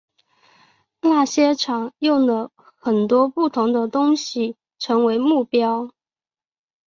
[1.01, 5.91] 那些场用了很多不同的东西成为目标。